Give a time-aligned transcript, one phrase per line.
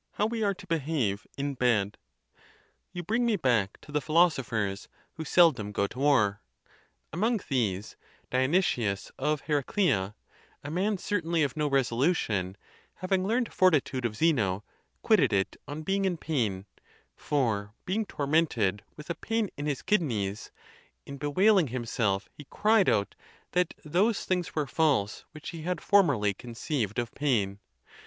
[0.12, 1.98] How we are to behave in bed?
[2.94, 6.40] You bring me back to the philosophers, who seldom go to war.
[7.12, 7.94] Among these,
[8.30, 10.14] Dionysius of Heraclea,
[10.62, 12.56] a man cer tainly of no resolution,
[12.94, 14.64] having learned fortitude of Zeno,
[15.02, 16.64] quitted it on being in pain;
[17.14, 20.50] for, being tormented with a pain in his kidneys,
[21.04, 23.14] in bewailing himself he cried out
[23.52, 27.58] that those things were false which he had formerly conceived of pain.